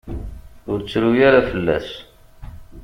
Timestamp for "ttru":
0.81-1.09